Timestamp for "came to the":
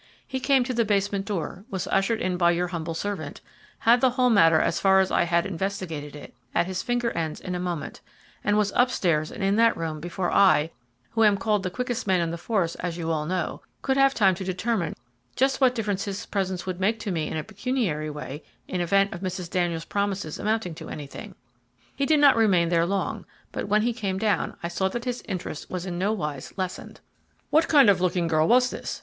0.39-0.83